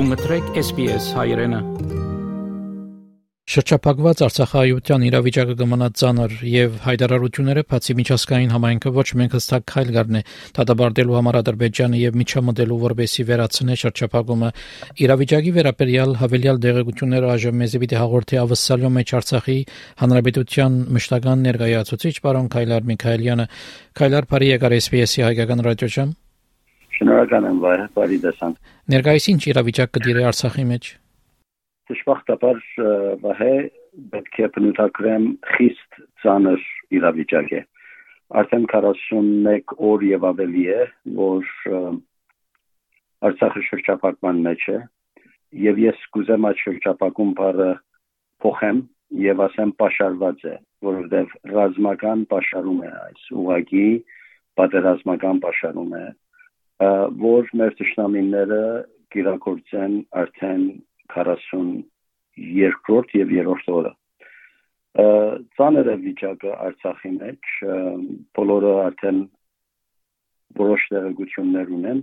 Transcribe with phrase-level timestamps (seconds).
[0.00, 1.58] Դու մտրեք SPS հայրենը
[3.52, 10.22] Շրջափակված Արցախայության իրավիճակը կմնա ծանր եւ հայտարարությունները բացի միջազգային համայնքը ոչ մենք հստակ քայլ գարնե
[10.56, 14.50] դատաբարտելու համար Ադրբեջանը եւ միջամտելու որբեսի վերացնե շրջափակումը
[15.04, 19.58] իրավիճակի վերաբերյալ հավելյալ դեղեցությունները այժմ մեզի պիտի հաղորդի ավսալյո մեջ Արցախի
[20.00, 23.48] հանրապետության մշտական ներկայացուցիչ պարոն Քայլար Միքայելյանը
[24.00, 26.19] Քայլար Փարի եկար SPS-ի հայկական ռադիոժամ
[27.00, 28.56] Շնորհակալ եմ վայր բարի դասան
[28.92, 30.88] Ներկայիս ինչ իրավիճակ կդիրե Արցախի մեջ
[31.90, 32.58] դժբախտաբար
[33.24, 33.54] վահե
[34.12, 36.66] պետք է բնութագրեմ խիստ ծանր
[37.00, 37.62] իրավիճակ է
[38.42, 40.78] արդեն 41 օր եւ ավելի է
[41.22, 41.48] որ
[43.30, 44.78] Արցախը շրջապակման մեջ է
[45.64, 47.72] եւ ես կուզեմ այդ շրջապակում բառը
[48.44, 48.86] փոխեմ
[49.24, 50.56] եւ ասեմ պաշարված է
[50.86, 53.88] որովհետեւ ռազմական պաշարում է այս ուղագի
[54.60, 56.08] պատերազմական պաշարում է
[56.80, 58.60] որ մեր ճշտամինները
[59.12, 60.62] կիրակորցեն արդեն
[61.14, 63.92] 42-րդ եւ 3-րդ օրը
[65.58, 67.50] ծանր է վիճակը Արցախի մեջ
[68.38, 69.20] բոլորը արդեն
[70.60, 72.00] որոշ տեղեկություններ ունեն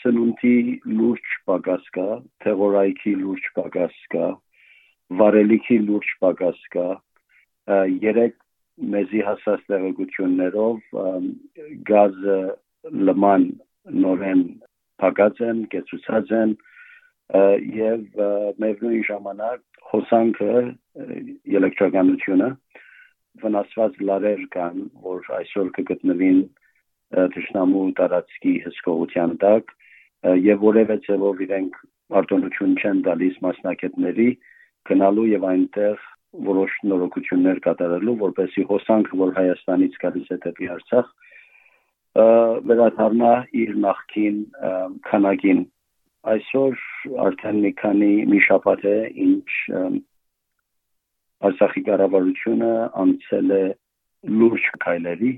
[0.00, 0.56] սնունդի
[0.98, 2.08] լուրջ պակաս կա
[2.44, 4.28] թեղորայքի լուրջ պակաս կա
[5.20, 6.86] վարելիքի լուրջ պակաս կա
[8.04, 8.36] երեք
[8.94, 10.76] մեզի հասած տեղեկություններով
[11.90, 12.38] գազը
[12.92, 13.46] լման
[14.04, 14.42] նորեն
[15.02, 16.56] փակած են, կեցուցած են,
[17.78, 18.18] եւ
[18.60, 20.50] միևնույն ժամանակ հոսանքը
[21.58, 22.50] էլեկտրականությունը
[23.42, 26.40] վնասված լարեր կան, որ այսօր կգտնվին
[27.34, 29.74] ճշնամու տարածքի հսկողության տակ
[30.44, 31.78] եւ որևէ ձևով իրենք
[32.20, 34.28] արտոնություն չեն տալիս մասնակիցների
[34.90, 35.98] գնալու եւ այնտեղ
[36.44, 41.10] որոշ նորոգություններ կատարելու, որպեսի հոսանքը, որ Հայաստանից գալիս է դեպի Արցախ,
[42.14, 44.36] վերադառնա իր նախքին
[45.08, 45.62] քանակին
[46.34, 46.82] այսօր
[47.26, 49.48] արդեն մի քանի մի շաբաթ է ինչ
[51.44, 52.70] Արցախի կառավարությունը
[53.02, 53.64] անցել է
[54.42, 55.32] լուրջ քայլերի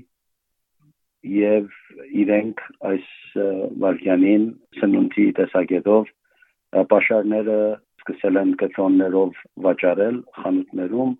[1.37, 1.73] եւ
[2.23, 2.61] իրենք
[2.91, 3.09] այս
[3.83, 4.45] վարքյանին
[4.79, 6.13] սնունդի տեսակետով
[6.93, 7.59] պաշարները
[8.03, 11.11] սկսել են կտրոններով վաճառել խանութներում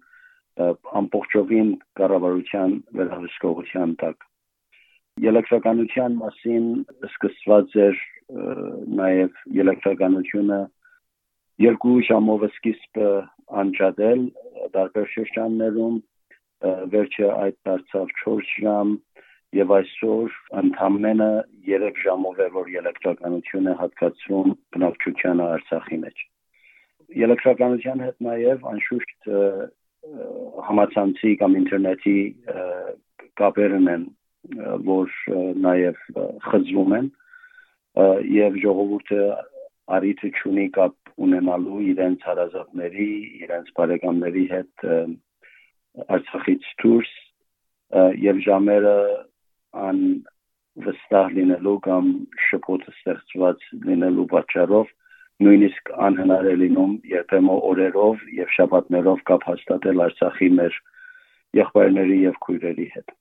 [1.02, 1.70] ամբողջովին
[2.00, 4.28] կառավարության վերահսկողության տակ
[5.24, 6.66] Ելեկտրականության մասին
[7.08, 8.02] սկսված էր
[9.00, 10.60] նաև ելեկտրականությունը
[11.64, 13.10] երկու ժամով սկիզբը
[13.62, 14.22] անջատել
[14.76, 15.96] դարբեր շրջաններում
[16.94, 18.94] վերջը այդ դարձավ 4 ժամ
[19.58, 21.32] եւ այսօր ընդամենը
[21.72, 26.24] 3 ժամով է որ ելեկտրականությունը հատկացվում բնակչությանը Արցախի մեջ
[27.24, 29.32] ելեկտրականության հետ նաև անշուշտ
[30.68, 32.18] համացանցի կամ ինտերնետի
[33.42, 34.08] կապերն են
[34.88, 35.14] որ
[35.68, 36.02] նաև
[36.48, 37.08] խզվում են
[38.38, 39.22] եւ ժողովուրդը
[39.98, 43.12] արիթը ճունի կապ ունենալու իրենց հարազատների,
[43.48, 44.86] իրենց բարեկամների հետ
[46.14, 47.12] Արցախից դուրս
[48.22, 48.98] եւ ժամերը
[49.88, 50.02] ան
[50.86, 52.10] վստահ լինելու կամ
[52.48, 54.92] շփոթը ստեղծված լինելու պատճառով
[55.48, 60.78] նույնիսկ անհնար է լինում երբեմն օրերով եւ շաբաթներով կապ հաստատել Արցախի մեր
[61.62, 63.18] եղբայրների եւ քույրերի հետ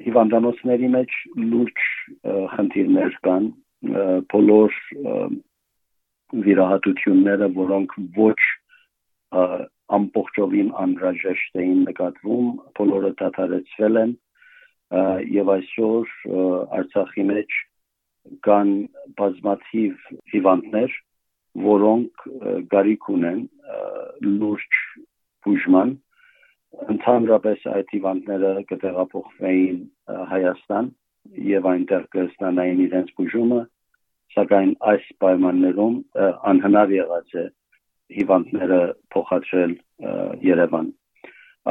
[0.00, 1.14] հիվանդանոցների մեջ
[1.52, 1.82] լուրջ
[2.52, 3.48] խնդիրներ կան
[4.32, 4.76] բոլոր
[6.46, 8.40] վիրահատությունները, որոնք ոչ
[9.98, 12.48] ամբողջովին անհրաժեշտ էին նկատվում,
[12.78, 14.14] բոլորը դադարեցվել են
[15.36, 16.14] եւ այսօր
[16.78, 17.58] Արցախի մեջ
[18.46, 18.72] կան
[19.18, 20.96] բազմաթիվ հիվանդներ,
[21.66, 22.26] որոնք
[22.72, 23.40] գարիք ունեն
[24.40, 24.80] լուրջ
[25.44, 25.96] բուժման
[26.92, 29.80] ընդհանրապես այդ հիվանդները կտեղափոխվեին
[30.32, 30.88] Հայաստան
[31.48, 33.60] եւ այնտեղ կստանային իրենց բուժումը
[34.36, 35.98] սակայն այս պայմաններում
[36.52, 37.44] անհնար եղած է
[38.16, 38.80] հիվանդները
[39.14, 39.74] փոխադրել
[40.48, 40.88] Երևան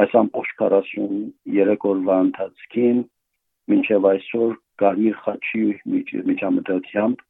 [0.02, 3.02] այս ամբողջ 43 օրվա ընթացքին
[3.72, 5.64] մինչև այսօր Կարմիր խաչի
[6.30, 7.26] միջամտությամբ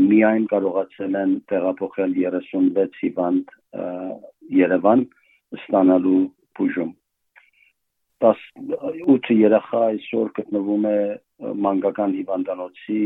[0.00, 3.54] միայն կարողացել են տեղափոխել 36 հիվանդ
[4.60, 5.04] Երևան
[5.60, 6.20] ստանալու
[6.60, 6.94] բուժում
[8.20, 10.98] 18 երեխա այսօր գտնվում է
[11.66, 13.04] մանկական հիվանդանոցի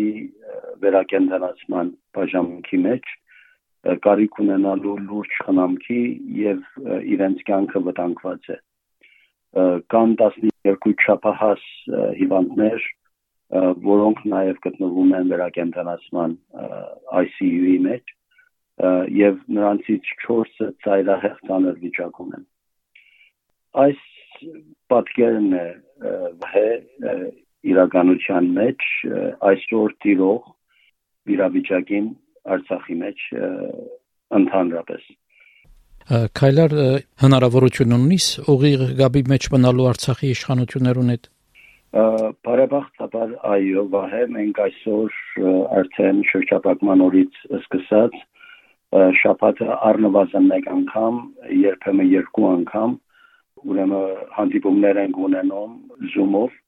[0.84, 3.12] վերակենդանացման բաժանմունքի մեջ
[4.06, 6.00] կարիք ունենալու լուրջ խնամքի
[6.40, 6.64] եւ
[7.14, 8.58] իրենց կյանքը վտանգված է
[9.94, 11.66] կան 12 չափահաս
[12.20, 12.88] հիվանդներ
[13.86, 16.34] որոնք նաև գտնվում են վերակենդանացման
[17.22, 18.14] ICU-ի մեջ
[19.20, 22.48] եւ նրանցից 4-ը ծայրահեղ ցաներ վիճակում են
[23.82, 24.00] այս
[24.92, 25.66] պատկերն է
[26.44, 26.68] վհե
[27.72, 28.86] իրականության մեջ
[29.50, 30.48] այսօր տիրող
[31.30, 32.08] վիրավիճակին
[32.54, 33.28] Արցախի մեջ
[34.38, 35.04] ընդհանրապես
[36.04, 36.72] Քայլար
[37.22, 41.30] հնարավորություն ունիս ուղիղ գաբի մեջ մնալու Արցախի իշխանություններուն հետ?
[42.44, 45.16] Բարեբախտաբար այո, վահե մենք այսօր
[45.80, 48.18] արդեն շրջապակման օրից սկսած
[49.22, 51.16] շաբաթը առնվազն մեկ անգամ,
[51.64, 52.98] երբեմն երկու անգամ
[53.70, 55.74] ուրեմն հանդիպումներ են ունենում
[56.14, 56.60] Zoom-ով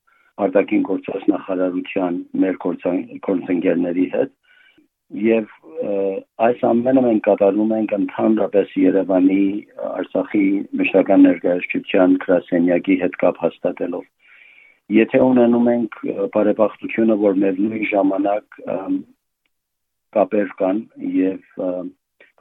[0.47, 2.59] արտաքին գործոս նախարարության մեր
[3.27, 4.35] գործընկերների հետ
[5.27, 5.53] եւ
[6.47, 9.45] այս ամենը մենք կատարում ենք ընդհանրապես Երևանի
[9.87, 10.45] Արցախի
[10.81, 14.05] մշտական ներկայացության գրասենյակի հետ կապ հաստատելով
[14.97, 16.01] եթե ունենում ենք
[16.37, 18.61] բարեբախտությունը որ մեր նույն ժամանակ
[20.17, 20.83] կապեր կան
[21.17, 21.65] եւ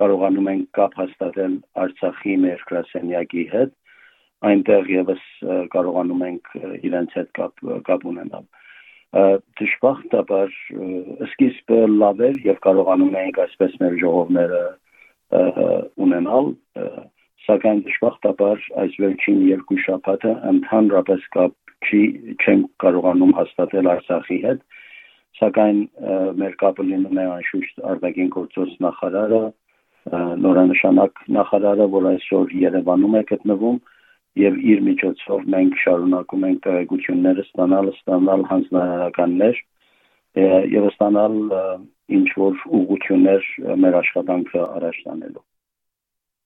[0.01, 3.73] կարողանում ենք կապ հաստատել Արցախի մեր գրասենյակի հետ
[4.49, 5.23] այնտեղ եւս
[5.73, 6.53] կարողանում ենք
[6.89, 8.45] իրենց հետ կապ կապ ունենալ
[9.59, 10.55] դժբախտաբար
[11.31, 14.63] սկիզբը լավ էր եւ կարողանում էինք այսպես մեր ժողովները
[16.05, 16.49] ունենալ
[17.45, 21.55] սակայն դժբախտաբար այս վերջին երկու շաբաթը ընդհանրապես կապ
[21.85, 22.01] չի
[22.41, 24.63] չեն կարողանում հաստատել Արցախի հետ
[25.39, 25.79] սակայն
[26.41, 29.43] մեր կապը լինում է անշուշտ արտաքին գործոս նախարարը
[30.45, 33.79] նորանշանակ նախարարը որ այսօր Երևանում է գտնվում
[34.39, 39.59] եւ իր միջոցով մենք շարունակում ենք տեղեկությունները ստանալ, ստանալ հանձնարարականներ
[40.75, 41.35] եւ ստանալ
[42.19, 43.51] ինչ որ ուղղություններ
[43.83, 45.45] մեր աշխատանքը առաջ տանելու։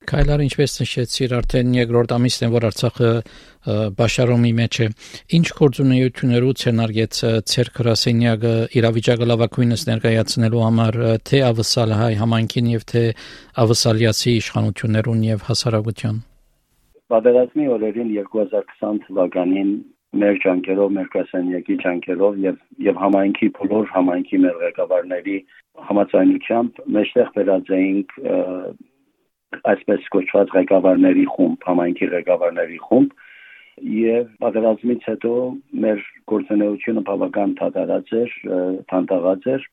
[0.09, 3.09] Քայլար ինչպես նշեցիր արդեն երկրորդ ամիսն է որ Արցախը
[3.99, 4.87] Բաշարոմի մեջ է
[5.39, 7.19] ինչ կորձունեություններու ցենարգեց
[7.51, 13.05] ցեր քրասենյակը իրավիճակը լավակույնս ներկայացնելու համար թե ավսալ հայ համանքին եւ թե
[13.67, 16.25] ավսալիացի իշխանություններուն եւ հասարակության
[17.09, 19.69] Պատերազմի օրերին 2020 թվականին
[20.19, 25.37] մեր ջանքերով, մեր կասանյակի ջանքերով եւ եւ համայնքի բոլոր համայնքի մեր ղեկավարների
[25.89, 28.13] համաձայնությամբ մեջտեղ վերածեինք
[29.73, 33.17] այսպես կոչված ղեկավարների խումբ, համայնքի ղեկավարների խումբ
[33.95, 35.33] եւ պատերազմից հետո
[35.85, 38.37] մեր գործունեությունը բավական թատարած էր,
[38.91, 39.67] թանտաղած էր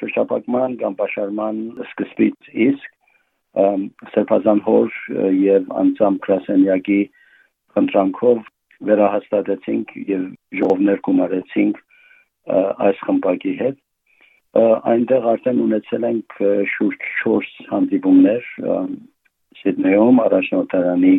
[0.00, 2.95] շրջապակման կամ պաշարման սկզբից իսկ
[3.56, 4.96] Սերբազան հոր
[5.40, 7.00] եւ անցամ Կրասենյակի
[7.76, 8.40] խնդրանքով
[8.88, 10.24] վերահաստատեցինք եւ
[10.60, 11.78] ժողովներ գումարեցինք
[12.86, 13.78] այս խմբակի հետ
[14.92, 16.36] այնտեղ արդեն ունեցել ենք
[16.74, 18.50] շուրջ 4 հանդիպումներ
[19.60, 21.14] Սիդնեյում առաջնորդարանի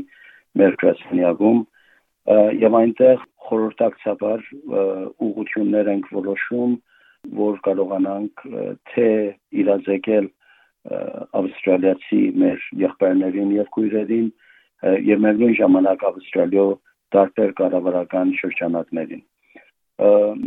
[0.62, 1.60] մեր Կրասենյակում
[2.62, 4.48] եւ այնտեղ խորհրդակցաբար
[5.28, 6.74] ուղություններ ենք որոշում
[7.42, 8.44] որ կարողանանք
[8.94, 9.10] թե
[9.64, 10.28] իրազեկել
[10.88, 14.28] ավստրալիացի մեր եղբայրներին եւ քույրերին
[15.08, 16.68] եւ միևնույն ժամանակ ավստրալիո
[17.16, 19.24] տարբեր կառավարական շրջանակներին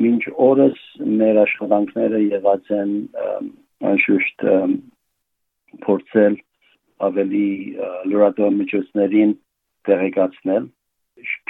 [0.05, 0.81] մինչ օրս
[1.21, 2.93] մեր աշխատանքները եղած են
[3.91, 4.45] անշուշտ
[5.87, 6.37] փորձել
[7.11, 7.49] ավելի
[8.13, 9.35] լրատվական միջոցներին
[9.89, 10.69] տեղեկացնել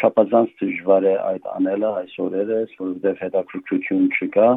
[0.01, 4.51] չափազանց դժվար է այդ անելը այս օրերս որովհետև հետաքրքրություն չկա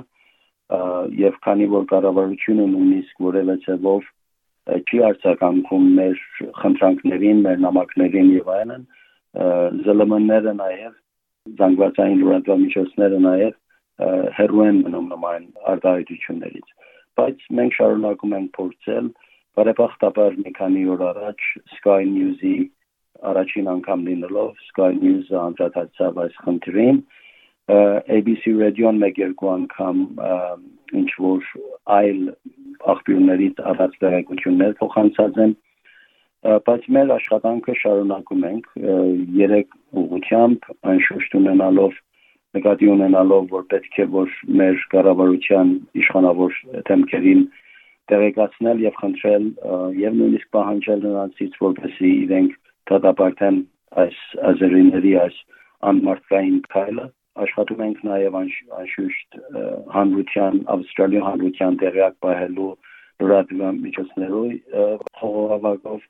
[1.21, 4.07] եւ քանի որ կառավարությունը նույնիսկ որևէ ցեվով
[4.63, 6.19] չի արձագանքում մեր
[6.59, 8.85] խնդրանքներին, մեր նամակներին եւ այլն,
[9.83, 10.93] ԶԼՄ-ները նաեւ
[11.59, 13.53] զանգվածային լրատվամիջոցները նաեւ
[14.37, 16.71] հերոու են մնում նման արտահայտություններից։
[17.19, 19.09] Բայց մենք շարունակում ենք փորձել,
[19.57, 22.55] բարեբախտաբար մի քանի օր առաջ Sky News-ի
[23.33, 27.03] առաջին անգամ լինելով Sky News-ը անդրադարձավ այս խնդրին,
[28.17, 30.01] ABC Radio-ն մեկ երկու անգամ
[31.01, 31.51] ինչ որ
[31.97, 32.21] այլ
[32.93, 35.53] աղբյուրներից առած տեղեկություններ փոխանցած են
[36.67, 38.65] բայց մեր աշխատանքը շարունակում ենք
[39.39, 41.99] երեք ուղությամբ անշուշտ ունենալով
[42.57, 45.71] նկատի ունենալով որ պետք է որ մեր կառավարության
[46.03, 46.57] իշխանավոր
[46.89, 47.45] թեմքերին
[48.11, 49.45] տեղեկացնել եւ խնդրել
[50.03, 52.57] եւ նույնիսկ պահանջել նրանցից որպեսզի իրենք
[52.91, 53.59] դատապարտեն
[54.03, 54.19] այս
[54.51, 55.39] ազերիների այս
[55.93, 57.07] անմարտկային քայլը
[57.41, 59.37] աշխատում ենք նաև անշուշտ
[59.95, 62.71] հանրության ավստրալիա հանրության տեղյակ պահելու
[63.23, 64.77] լրատվական միջոցներով
[65.19, 66.07] խողովակով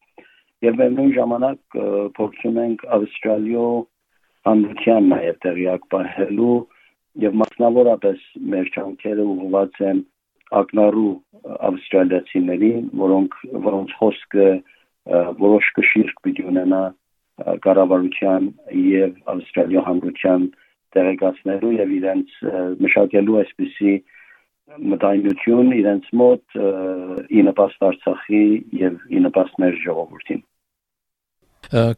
[0.67, 1.77] եւ նույն ժամանակ
[2.19, 3.67] փորձում ենք ավստրալիո
[4.47, 6.55] հանրության նաև տեղյակ պահելու
[7.23, 9.99] եւ մասնավորապես մեր ճանքերը ուղղված են
[10.59, 11.11] ակնառու
[11.67, 13.37] ավստրալիացիներին, որոնք
[13.67, 14.47] որոնց խոսքը
[15.43, 16.81] որոշ կշիռք պիտի ունենա
[17.65, 18.49] կառավարության
[18.79, 20.45] եւ ավստրալիա հանրության
[20.95, 22.35] տեղեկացնելու եւ իրենց
[22.83, 23.93] մշակելու այսպիսի
[24.93, 26.57] մտայնություն իրենց մոտ
[27.29, 28.43] ի նպաստ Արցախի
[28.79, 30.43] եւ ի նպաստ մեր ժողովրդին։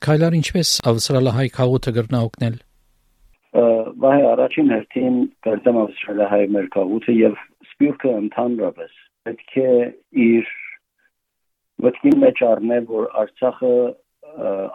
[0.05, 2.57] Քայլար ինչպես ավստրալահայ քաղուտը գրնա օգնել։
[4.05, 7.37] Վայ առաջին հերթին կերտեմ ավստրալահայ մեր քաղուտը եւ
[7.71, 9.69] սպյուրքը ընդհանրապես պետք է
[10.25, 10.49] իր
[11.85, 13.75] մտքի մեջ առնել, որ Արցախը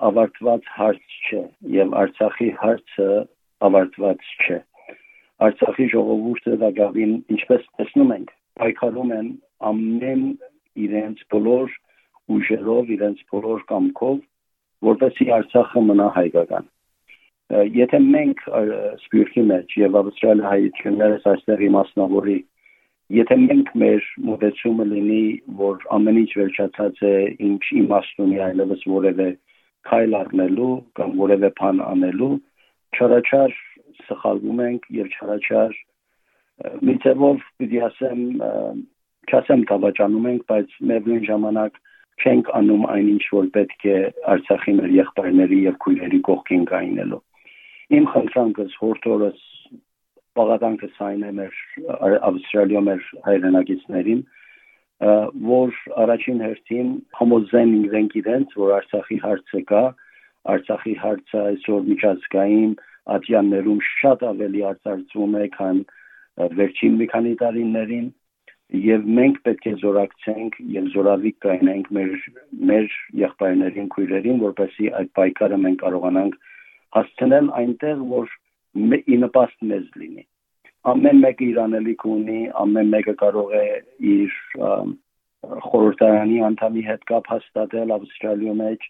[0.08, 1.42] ավարտված հարց չէ
[1.76, 3.08] եւ Արցախի հարցը
[3.68, 4.58] ավարտված չէ։
[5.46, 9.30] Արցախի ժողովուրդը դակավին ինչպես տեսնում ենք, պայքարում են
[9.70, 10.26] ամեն
[10.86, 11.78] իրենց բոլոր
[12.36, 14.20] ուժերով, իրենց բոլոր կամքով,
[14.90, 16.68] որպեսզի Արցախը մնա հայկական
[17.50, 18.42] եթե մենք
[19.04, 22.36] սպյուրքի մեջ եւ ավստրալիա հայություններս այստեղի մասնավորի
[23.16, 25.24] եթե մենք մեր մոտեցումը լինի
[25.58, 27.14] որ ամեն ինչ վերջացած է
[27.48, 29.26] ինչ իմաստ ունի այլևս որևէ
[29.90, 32.30] քայլ առնելու կամ որևէ բան անելու
[32.96, 33.54] չարաչար
[34.08, 35.76] սխալվում ենք եւ չարաչար
[36.86, 38.24] մի ձևով պիտի ասեմ
[39.30, 41.78] չասեմ դավաճանում ենք բայց միևնույն ժամանակ
[42.20, 43.96] չենք անում այնինչ որ պետք է
[44.34, 47.20] Արցախի մեր եղբայրների եւ քույրերի կողքին կայնելու
[48.00, 49.46] իմ խնդրանքս հորտորս
[50.40, 51.54] բաղադանքս այն է մեր
[52.30, 54.20] ավստրալիա մեր հայրենակիցներին
[55.50, 59.82] որ առաջին հերթին համոզեն իրենք իրենց որ Արցախի հարցը կա
[60.48, 62.72] Արցախի հարցը այսօր միջազգային
[63.16, 65.82] ատյաններում շատ ավելի արձարծվում է քան
[66.60, 68.06] վերջին մի քանի տարիներին
[68.70, 72.12] եւ մենք պետք է զորակցենք եւ զորավիկ կայնենք մեր
[72.70, 72.86] մեր
[73.20, 76.36] եղբայրներին, քույրերին, որպեսզի այդ պայքարը մենք կարողանանք
[76.96, 78.34] հասցնել այնտեղ, որ
[79.10, 80.24] ի նպաստ մեզ լինի։
[80.90, 83.64] Ամեն մեկը իր անելիք ունի, ամեն մեկը կարող է
[84.14, 84.36] իր
[85.66, 88.86] խորհրդարանի անդամի հետ կապ հաստատել Ավստրալիա մեջ,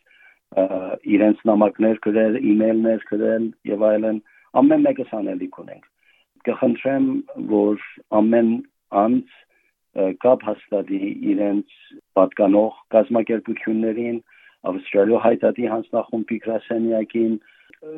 [0.50, 4.18] իրենց նամակներ գրել, email-ներ գրել եւ այլն,
[4.60, 5.84] ամեն մեկը անելիք ունենք։
[6.48, 7.06] Կխնդրեմ,
[7.52, 7.86] որ
[8.20, 8.50] ամեն
[9.04, 9.38] անձ
[10.24, 11.00] կապ հաստատի
[11.34, 11.78] իրենց
[12.18, 14.20] պատկանող կազմակերպություններին,
[14.70, 17.36] Ավստրալիա հայտարարի հանձնախումբի գրասենյակին,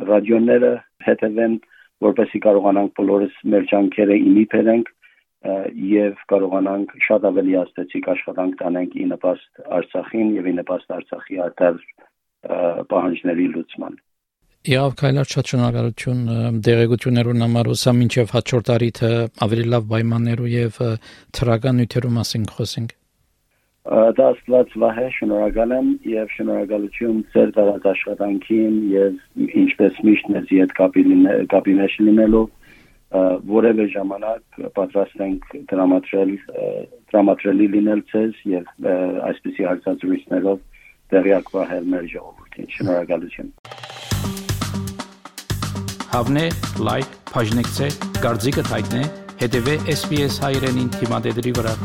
[0.09, 0.73] ռադիոները
[1.07, 1.55] հետևեն,
[2.07, 4.93] որպեսզի կարողանանք բոլորս մեր ջանքերը իմի բերենք
[5.91, 11.81] եւ կարողանանք շատ ավելի աստեցիկ աշխատանք տանենք ի նպաստ Արցախին եւ ի նպաստ Արցախի արտար
[12.93, 14.01] պահանջների լուծման։
[14.71, 16.21] Եվ քայլար շատ շնորհակալություն
[16.67, 19.13] դեղեցություններուն համար ուսա մինչև հաջորդ տարիթը
[19.47, 20.77] ավելի լավ պայմաններով եւ
[21.39, 22.99] թրական նյութերու մասին խոսենք
[23.83, 30.75] դա աստված վահե շնորհակալ եմ եւ շնորհակալություն ձեր դարած աշխատանքին եւ ինչպես միշտ մեզ հետ
[30.79, 31.75] կապի
[32.07, 32.45] լինելու
[33.51, 36.31] որևէ ժամանակ պատրաստ ենք դրամատրել
[37.11, 38.89] դրամատրելի լինել ցեզ եւ
[39.33, 40.63] այսպիսի հարցազրույցներով
[41.13, 43.51] տեղյակ վահել մեր ժողովրդին շնորհակալություն
[46.13, 46.47] Հավնե
[46.89, 47.91] լայք բաժնեկցե
[48.23, 49.03] դարձիկը թայտնե
[49.43, 51.77] հետեւե SPS հայրենին թիմադեդի վրա